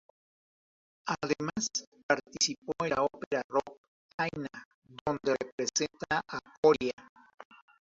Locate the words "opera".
3.03-3.43